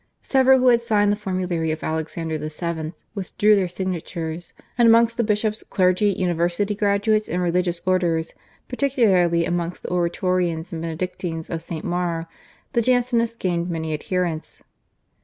[0.23, 2.93] Several who had signed the formulary of Alexander VII.
[3.13, 8.33] withdrew their signatures, and amongst the bishops, clergy, university graduates, and religious orders,
[8.67, 11.85] particularly amongst the Oratorians and Benedictines of St.
[11.85, 12.25] Maur,
[12.73, 14.63] the Jansenists gained many adherents.